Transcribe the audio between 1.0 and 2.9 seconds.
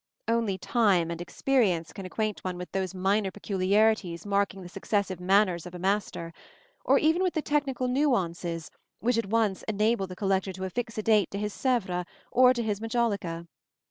and experience can acquaint one with